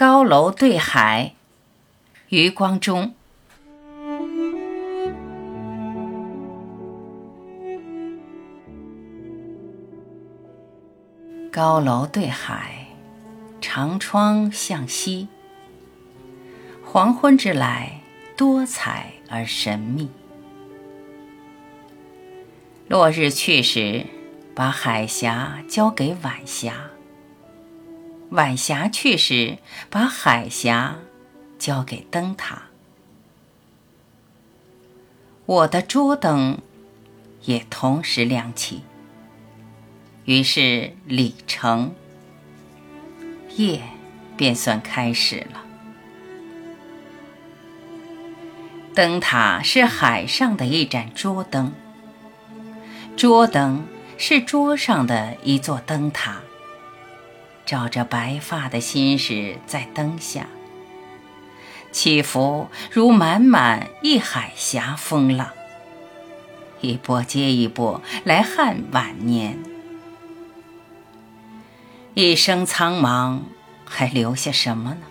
[0.00, 1.34] 高楼对海，
[2.30, 3.12] 余光中。
[11.52, 12.86] 高楼对海，
[13.60, 15.28] 长窗向西。
[16.82, 18.00] 黄昏之来，
[18.38, 20.08] 多彩而神秘。
[22.88, 24.06] 落日去时，
[24.54, 26.72] 把海峡交给晚霞；
[28.30, 29.58] 晚霞去时，
[29.90, 30.96] 把海峡
[31.58, 32.62] 交给灯塔。
[35.46, 36.58] 我的桌灯
[37.44, 38.82] 也同时亮起。
[40.26, 41.92] 于是，礼成，
[43.56, 43.82] 夜
[44.36, 45.64] 便算开始了。
[48.94, 51.72] 灯塔是海上的一盏桌灯，
[53.16, 53.84] 桌灯
[54.18, 56.40] 是桌上的一座灯塔，
[57.70, 60.48] 照着白发的心事在灯下
[61.92, 65.50] 起伏，如满满一海峡风浪，
[66.80, 69.56] 一波接一波来撼晚年。
[72.14, 73.42] 一生苍茫，
[73.84, 75.02] 还留下什么呢？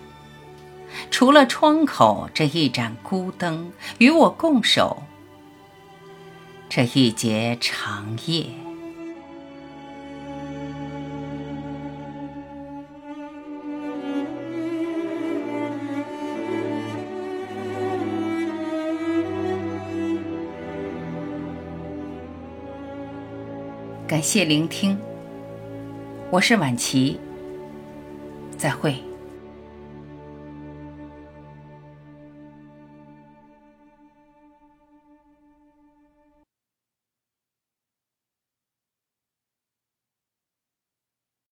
[1.10, 5.02] 除了窗口这一盏孤灯，与我共守
[6.68, 8.44] 这一节长夜。
[24.10, 24.98] 感谢聆听。
[26.32, 27.20] 我是晚琪，
[28.58, 28.96] 再会。